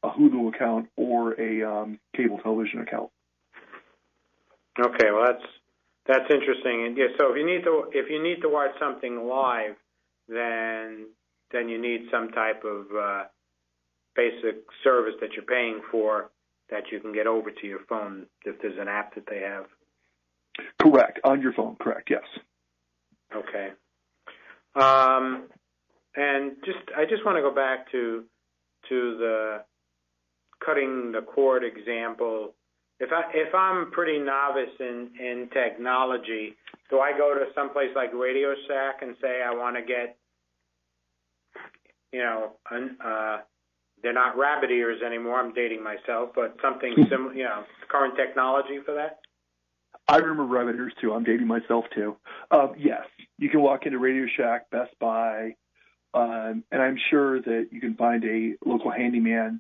[0.04, 3.10] a Hulu account or a um, cable television account.
[4.80, 5.46] Okay, well that's
[6.06, 6.86] that's interesting.
[6.86, 9.76] And yeah, so if you need to if you need to watch something live,
[10.30, 11.08] then
[11.52, 13.24] then you need some type of uh,
[14.16, 16.30] basic service that you're paying for
[16.70, 19.66] that you can get over to your phone if there's an app that they have.
[20.82, 21.76] Correct on your phone.
[21.80, 22.10] Correct.
[22.10, 22.24] Yes.
[23.36, 23.70] Okay.
[24.76, 25.44] Um,
[26.16, 28.24] and just I just want to go back to
[28.90, 29.64] to the
[30.66, 32.54] cutting the cord example.
[33.00, 36.56] If I if I'm pretty novice in in technology,
[36.90, 40.18] do I go to someplace like Radio Shack and say I want to get,
[42.12, 43.38] you know, an, uh,
[44.02, 45.40] they're not rabbit ears anymore.
[45.40, 49.20] I'm dating myself, but something similar, you know, current technology for that.
[50.08, 51.14] I remember rabbit ears too.
[51.14, 52.16] I'm dating myself too.
[52.52, 53.04] Um, yes,
[53.38, 55.56] you can walk into Radio Shack, Best Buy,
[56.14, 59.60] um, and I'm sure that you can find a local handyman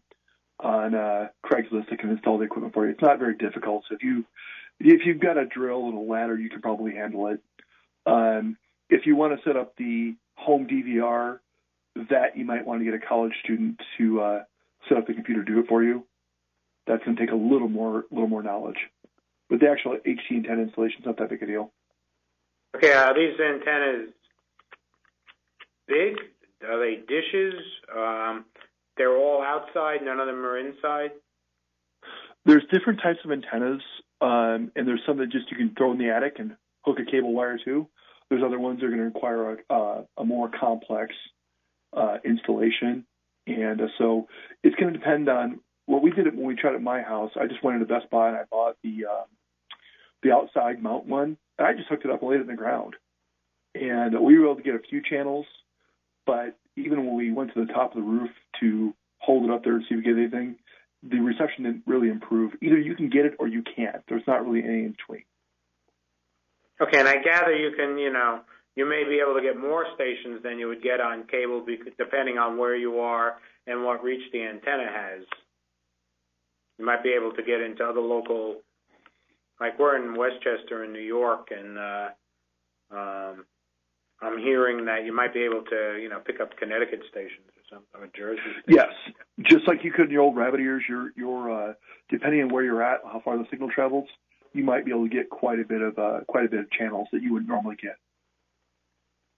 [0.60, 2.92] on uh, Craigslist that can install the equipment for you.
[2.92, 3.84] It's not very difficult.
[3.90, 4.26] So if you
[4.80, 7.42] if you've got a drill and a ladder, you can probably handle it.
[8.06, 8.58] Um,
[8.90, 11.40] if you want to set up the home DVR,
[12.10, 14.44] that you might want to get a college student to uh,
[14.88, 16.06] set up the computer, do it for you.
[16.86, 18.78] That's going to take a little more little more knowledge.
[19.50, 21.72] But the actual HD antenna installation is not that big a deal.
[22.76, 24.10] Okay, are these antennas
[25.88, 26.18] big?
[26.68, 27.56] Are they dishes?
[27.96, 28.46] Um,
[28.98, 30.04] they're all outside.
[30.04, 31.12] None of them are inside.
[32.46, 33.82] There's different types of antennas,
[34.22, 37.10] um, and there's some that just you can throw in the attic and hook a
[37.10, 37.88] cable wire to.
[38.30, 41.14] There's other ones that are going to require a, uh, a more complex
[41.94, 43.06] uh, installation,
[43.46, 44.28] and uh, so
[44.64, 47.32] it's going to depend on what we did when we tried at my house.
[47.40, 49.24] I just went into Best Buy and I bought the uh,
[50.24, 52.56] the outside mount one, and I just hooked it up and laid it in the
[52.56, 52.96] ground,
[53.76, 55.46] and we were able to get a few channels,
[56.26, 59.64] but even when we went to the top of the roof to hold it up
[59.64, 60.56] there and see if we get anything,
[61.04, 62.54] the reception didn't really improve.
[62.62, 64.04] Either you can get it or you can't.
[64.08, 65.24] There's not really any in between.
[66.80, 68.42] Okay, and I gather you can, you know,
[68.78, 71.66] you may be able to get more stations than you would get on cable,
[71.98, 75.24] depending on where you are and what reach the antenna has.
[76.78, 78.58] You might be able to get into other local,
[79.60, 82.08] like we're in Westchester in New York, and uh,
[82.96, 83.46] um,
[84.22, 87.64] I'm hearing that you might be able to, you know, pick up Connecticut stations or
[87.72, 88.42] something, or Jersey.
[88.62, 88.64] Stations.
[88.68, 88.94] Yes,
[89.42, 90.84] just like you could in your old rabbit ears.
[90.88, 91.74] Your your uh,
[92.12, 94.08] depending on where you're at, how far the signal travels,
[94.54, 96.70] you might be able to get quite a bit of uh, quite a bit of
[96.70, 97.98] channels that you would normally get.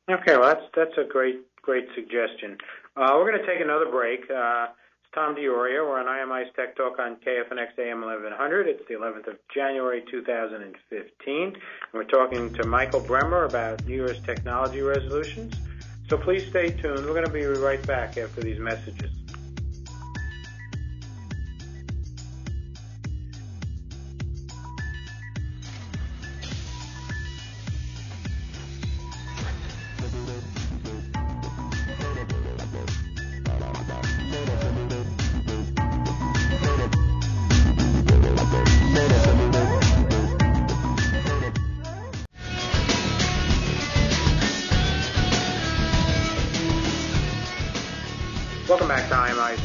[0.10, 2.58] Okay, well that's that's a great great suggestion.
[2.98, 4.22] Uh, we're going to take another break.
[4.22, 4.68] Uh,
[5.04, 5.88] it's Tom DiOrio.
[5.88, 8.68] We're on IMI's Tech Talk on KFNX AM 1100.
[8.68, 11.44] It's the 11th of January 2015.
[11.44, 11.56] And
[11.94, 15.54] we're talking to Michael Bremmer about New Year's technology resolutions.
[16.10, 17.06] So please stay tuned.
[17.06, 19.12] We're going to be right back after these messages.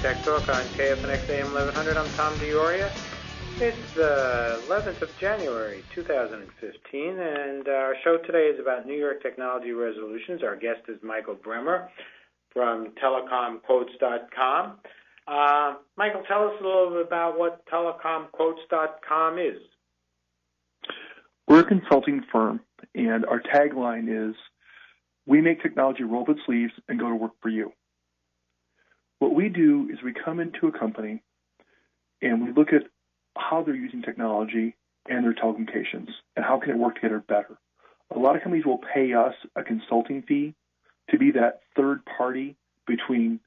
[0.04, 1.96] Tech Talk on KFNX AM 1100.
[1.96, 2.90] I'm Tom DiOrio.
[3.58, 9.70] It's the 11th of January 2015, and our show today is about New York technology
[9.70, 10.42] resolutions.
[10.42, 11.88] Our guest is Michael Bremmer
[12.52, 14.78] from telecomquotes.com.
[15.26, 19.56] Uh, Michael, tell us a little bit about what telecomquotes.com is.
[21.48, 22.60] We're a consulting firm,
[22.94, 24.34] and our tagline is
[25.26, 27.72] We make technology roll up its sleeves and go to work for you.
[29.18, 31.22] What we do is we come into a company
[32.20, 32.82] and we look at
[33.36, 34.76] how they're using technology
[35.08, 37.56] and their telecommunications and how can it work together better.
[38.14, 40.54] A lot of companies will pay us a consulting fee
[41.10, 43.40] to be that third party between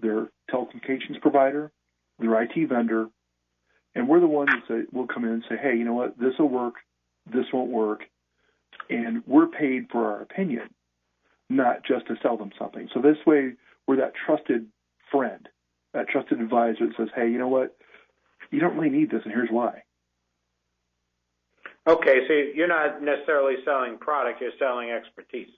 [0.00, 1.70] their telecommunications provider,
[2.18, 3.08] their IT vendor,
[3.94, 6.34] and we're the ones that will come in and say, hey, you know what, this
[6.38, 6.74] will work,
[7.26, 8.02] this won't work,
[8.88, 10.70] and we're paid for our opinion,
[11.50, 12.88] not just to sell them something.
[12.94, 13.54] So this way,
[13.86, 14.66] we're that trusted
[15.10, 15.48] friend,
[15.94, 17.76] a trusted advisor that says, hey, you know what?
[18.50, 19.82] You don't really need this, and here's why.
[21.86, 25.48] Okay, so you're not necessarily selling product, you're selling expertise.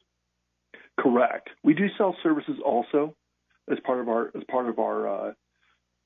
[0.98, 1.48] Correct.
[1.64, 3.16] We do sell services also
[3.70, 5.32] as part of our as part of our uh,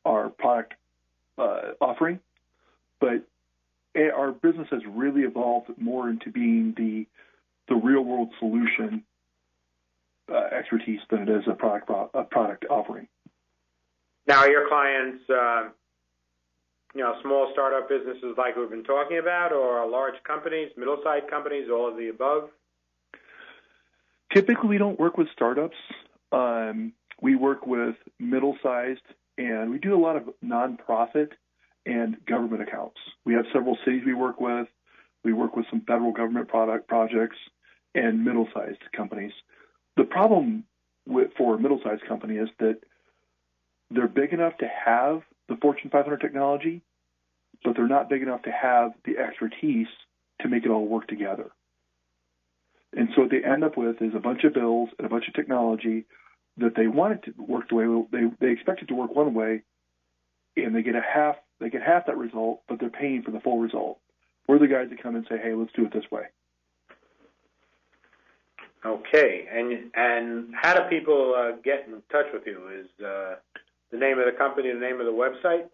[0.05, 0.75] our product
[1.37, 2.21] uh, offering,
[3.01, 3.27] but
[3.97, 7.07] our business has really evolved more into being the
[7.69, 9.03] the real world solution
[10.33, 13.09] uh, expertise than it is a product a product offering.
[14.27, 15.69] Now, your clients, uh,
[16.95, 21.69] you know, small startup businesses like we've been talking about, or large companies, middle-sized companies,
[21.71, 22.49] all of the above?
[24.33, 25.77] Typically, we don't work with startups.
[26.33, 29.03] Um, we work with middle-sized,
[29.37, 31.33] and we do a lot of nonprofit
[31.87, 32.97] and government accounts.
[33.25, 34.69] We have several cities we work with.
[35.23, 37.37] We work with some federal government product projects
[37.95, 39.33] and middle-sized companies.
[39.97, 40.65] The problem
[41.07, 42.81] with, for a middle-sized company is that
[43.91, 46.83] they're big enough to have the Fortune 500 technology,
[47.63, 49.89] but they're not big enough to have the expertise
[50.41, 51.51] to make it all work together.
[52.97, 55.29] And so what they end up with is a bunch of bills and a bunch
[55.29, 56.05] of technology
[56.59, 59.35] that they want it to work the way they they expect it to work one
[59.35, 59.63] way,
[60.57, 63.41] and they get a half they get half that result, but they're paying for the
[63.41, 63.99] full result.
[64.47, 66.25] We're the guys that come and say, "Hey, let's do it this way."
[68.85, 72.69] Okay, and and how do people uh, get in touch with you?
[72.69, 73.37] Is uh,
[73.95, 75.67] the name of the company, the name of the website?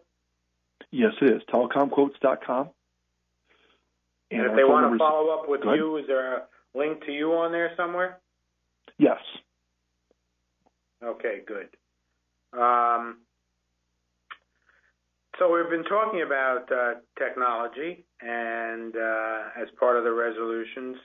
[0.91, 1.43] Yes, it is.
[1.53, 2.69] Telecomquotes.com.
[4.31, 6.43] And, and if they want to follow up with you, is there a
[6.75, 8.19] link to you on there somewhere?
[8.99, 9.19] Yes.
[11.03, 11.69] Okay, good.
[12.53, 13.19] Um,
[15.39, 20.97] so we've been talking about uh, technology and uh, as part of the resolutions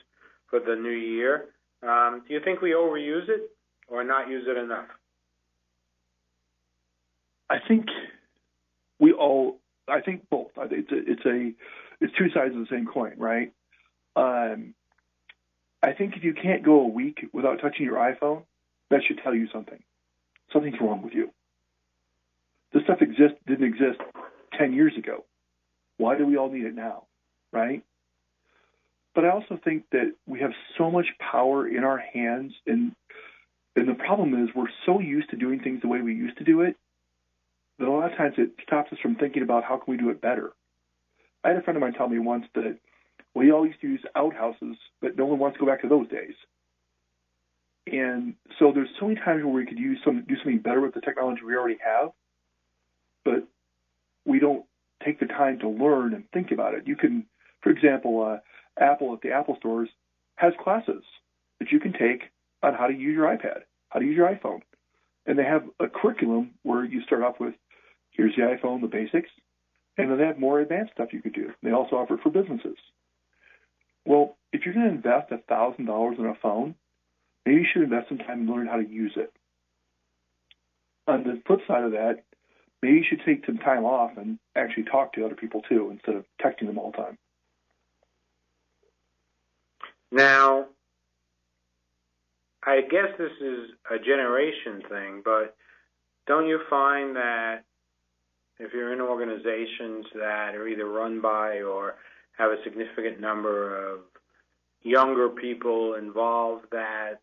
[0.50, 1.46] for the new year.
[1.82, 3.50] Um, do you think we overuse it
[3.88, 4.88] or not use it enough?
[7.48, 7.86] I think
[8.98, 9.58] we all.
[9.88, 10.50] I think both.
[10.56, 11.52] It's a, it's a
[12.00, 13.52] it's two sides of the same coin, right?
[14.16, 14.74] Um,
[15.82, 18.42] I think if you can't go a week without touching your iPhone,
[18.90, 19.82] that should tell you something.
[20.52, 21.30] Something's wrong with you.
[22.72, 24.00] This stuff exist didn't exist
[24.58, 25.24] ten years ago.
[25.98, 27.04] Why do we all need it now,
[27.52, 27.82] right?
[29.14, 32.92] But I also think that we have so much power in our hands, and
[33.76, 36.44] and the problem is we're so used to doing things the way we used to
[36.44, 36.76] do it
[37.78, 40.10] that a lot of times it stops us from thinking about how can we do
[40.10, 40.52] it better.
[41.44, 42.78] I had a friend of mine tell me once that
[43.34, 46.08] we all used to use outhouses, but no one wants to go back to those
[46.08, 46.34] days.
[47.86, 50.94] And so there's so many times where we could use some do something better with
[50.94, 52.10] the technology we already have,
[53.24, 53.46] but
[54.24, 54.64] we don't
[55.04, 56.86] take the time to learn and think about it.
[56.86, 57.26] You can,
[57.60, 59.88] for example, uh, Apple at the Apple stores
[60.34, 61.04] has classes
[61.60, 62.24] that you can take
[62.62, 63.60] on how to use your iPad,
[63.90, 64.62] how to use your iPhone,
[65.26, 67.54] and they have a curriculum where you start off with
[68.16, 69.30] here's the iPhone, the basics,
[69.98, 71.52] and then they have more advanced stuff you could do.
[71.62, 72.76] They also offer it for businesses.
[74.04, 76.74] Well, if you're going to invest a thousand dollars in a phone,
[77.44, 79.32] maybe you should invest some time and learn how to use it.
[81.08, 82.24] On the flip side of that,
[82.82, 86.14] maybe you should take some time off and actually talk to other people too instead
[86.14, 87.18] of texting them all the time.
[90.12, 90.66] Now,
[92.62, 95.56] I guess this is a generation thing, but
[96.26, 97.64] don't you find that
[98.58, 101.96] if you're in organizations that are either run by or
[102.38, 104.00] have a significant number of
[104.82, 107.20] younger people involved that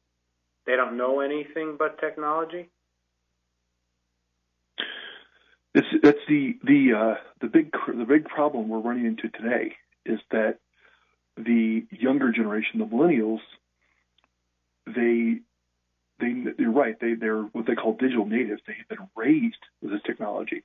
[0.65, 2.69] they don't know anything but technology?
[5.75, 9.73] It's, that's the the uh, the big the big problem we're running into today
[10.05, 10.59] is that
[11.35, 13.39] the younger generation, the millennials,
[14.85, 15.39] they
[16.19, 18.61] they you're right they they're what they call digital natives.
[18.67, 20.63] They've been raised with this technology,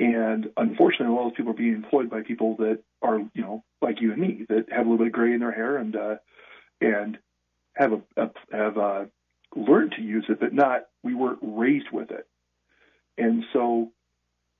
[0.00, 3.62] and unfortunately, a lot of people are being employed by people that are you know
[3.82, 5.94] like you and me that have a little bit of gray in their hair and
[5.94, 6.16] uh,
[6.80, 7.18] and
[7.74, 9.04] have a, a have uh,
[9.54, 12.26] learned to use it, but not we weren't raised with it.
[13.18, 13.92] And so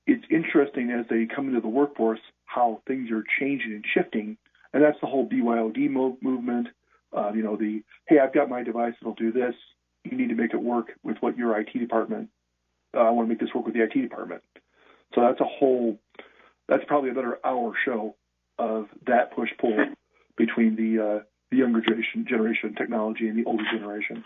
[0.05, 4.37] it's interesting as they come into the workforce how things are changing and shifting.
[4.73, 6.67] And that's the whole BYOD mo- movement.
[7.15, 9.55] Uh, you know, the, hey, I've got my device, it'll do this.
[10.03, 12.29] You need to make it work with what your IT department,
[12.95, 14.43] uh, I want to make this work with the IT department.
[15.13, 15.99] So that's a whole,
[16.67, 18.15] that's probably another hour show
[18.57, 19.77] of that push pull
[20.37, 24.23] between the, uh, the younger generation, generation technology and the older generation.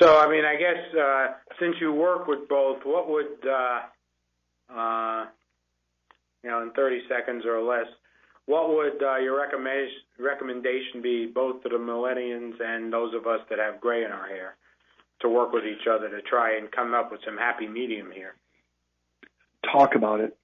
[0.00, 1.26] So, I mean, I guess uh,
[1.60, 3.80] since you work with both, what would, uh,
[4.74, 5.26] uh,
[6.42, 7.86] you know, in 30 seconds or less,
[8.46, 13.40] what would uh, your recommendation recommendation be, both to the millennials and those of us
[13.48, 14.56] that have gray in our hair,
[15.20, 18.34] to work with each other to try and come up with some happy medium here?
[19.64, 20.36] Talk about it.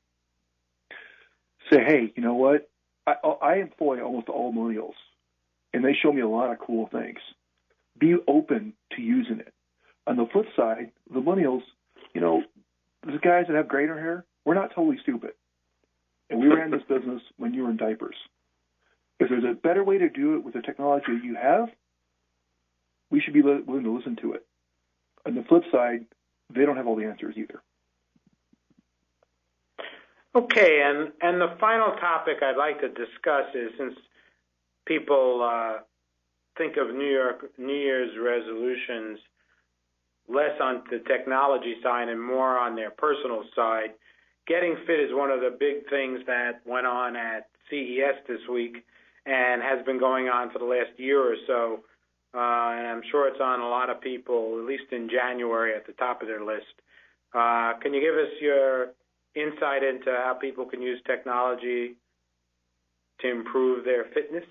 [1.70, 2.68] Say, hey, you know what?
[3.06, 4.94] I, I employ almost all millennials,
[5.72, 7.18] and they show me a lot of cool things
[7.98, 9.52] be open to using it.
[10.06, 11.62] On the flip side, the millennials,
[12.14, 12.42] you know,
[13.04, 15.32] the guys that have gray hair, we're not totally stupid.
[16.30, 18.16] And we ran this business when you were in diapers.
[19.18, 21.68] If there's a better way to do it with the technology that you have,
[23.10, 24.44] we should be willing to listen to it.
[25.24, 26.04] On the flip side,
[26.54, 27.62] they don't have all the answers either.
[30.36, 33.94] Okay, and and the final topic I'd like to discuss is since
[34.84, 35.78] people uh,
[36.58, 39.18] think of New York New Year's resolutions
[40.28, 43.94] less on the technology side and more on their personal side.
[44.46, 48.84] Getting fit is one of the big things that went on at CES this week
[49.24, 51.80] and has been going on for the last year or so.
[52.34, 55.86] Uh, and I'm sure it's on a lot of people, at least in January, at
[55.86, 56.76] the top of their list.
[57.32, 58.88] Uh, can you give us your
[59.36, 61.96] insight into how people can use technology
[63.20, 64.44] to improve their fitness?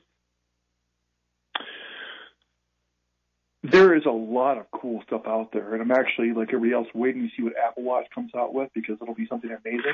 [3.72, 6.88] there is a lot of cool stuff out there, and I'm actually like everybody else
[6.94, 9.94] waiting to see what Apple Watch comes out with because it'll be something amazing.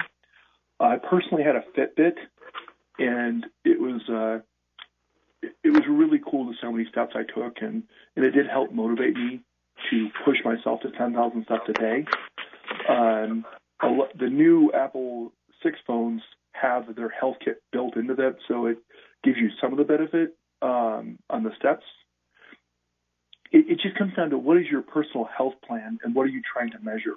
[0.79, 2.15] I personally had a Fitbit,
[2.97, 4.39] and it was uh,
[5.63, 7.83] it, was really cool to see how many steps I took, and
[8.15, 9.41] and it did help motivate me
[9.89, 12.05] to push myself to 10,000 steps a day.
[12.87, 13.45] Um,
[13.81, 16.21] the new Apple six phones
[16.53, 18.77] have their health kit built into that, so it
[19.23, 21.83] gives you some of the benefit um, on the steps
[23.51, 26.29] it, it just comes down to what is your personal health plan and what are
[26.29, 27.15] you trying to measure.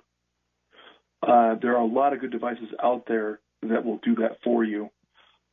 [1.22, 4.62] Uh, there are a lot of good devices out there that will do that for
[4.62, 4.90] you,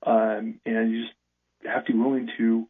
[0.05, 1.13] um, and you just
[1.65, 2.67] have to be willing to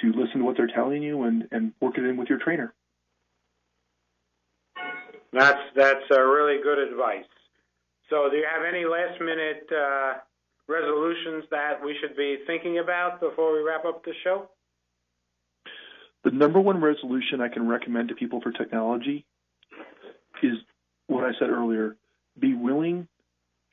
[0.00, 2.74] to listen to what they're telling you and, and work it in with your trainer.
[5.32, 7.24] That's that's a really good advice.
[8.12, 10.18] So, do you have any last minute uh,
[10.68, 14.50] resolutions that we should be thinking about before we wrap up the show?
[16.22, 19.24] The number one resolution I can recommend to people for technology
[20.42, 20.58] is
[21.06, 21.96] what I said earlier
[22.38, 23.08] be willing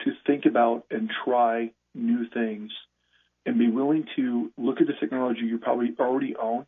[0.06, 2.72] to think about and try new things
[3.46, 6.66] and be willing to look at the technology you probably already own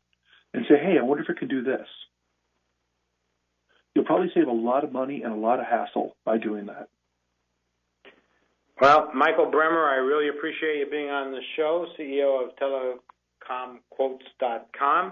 [0.54, 1.88] and say, hey, I wonder if it can do this.
[3.96, 6.90] You'll probably save a lot of money and a lot of hassle by doing that.
[8.82, 15.06] Well, Michael Bremmer, I really appreciate you being on the show, CEO of TelecomQuotes.com.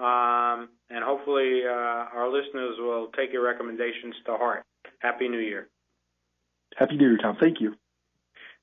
[0.00, 4.64] Um, and hopefully, uh, our listeners will take your recommendations to heart.
[4.98, 5.68] Happy New Year.
[6.74, 7.36] Happy New Year, Tom.
[7.38, 7.76] Thank you.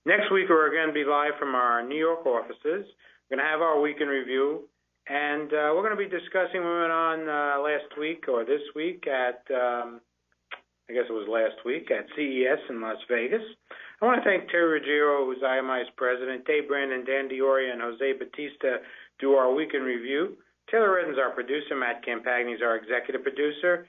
[0.05, 2.60] Next week, we're going to be live from our New York offices.
[2.66, 4.68] We're going to have our week in review,
[5.07, 8.64] and uh, we're going to be discussing what went on uh, last week or this
[8.76, 10.01] week at, um,
[10.90, 13.46] I guess it was last week, at CES in Las Vegas.
[14.02, 18.14] I want to thank Terry Ruggiero, who's IMI's president, Dave Brandon, Dan Dioria, and Jose
[18.18, 18.82] Batista
[19.20, 20.38] do our weekend review.
[20.72, 21.76] Taylor Redden's our producer.
[21.76, 23.86] Matt Campagni is our executive producer.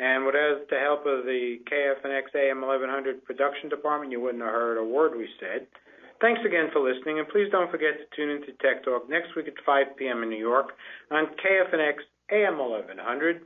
[0.00, 4.78] And without the help of the KFNX AM 1100 production department, you wouldn't have heard
[4.78, 5.68] a word we said.
[6.20, 9.46] Thanks again for listening, and please don't forget to tune into Tech Talk next week
[9.46, 10.22] at 5 p.m.
[10.22, 10.72] in New York
[11.10, 12.00] on KFNX
[12.32, 13.42] AM 1100.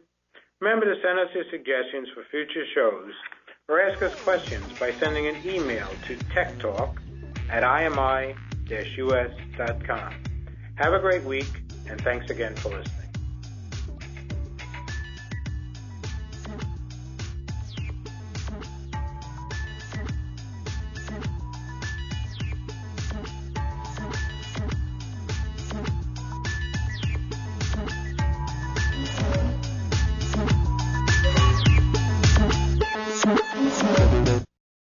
[0.65, 3.13] Remember to send us your suggestions for future shows
[3.69, 6.95] or ask us questions by sending an email to techtalk
[7.51, 8.35] at imi-us.com.
[10.77, 11.53] Have a great week,
[11.91, 13.04] and thanks again for listening.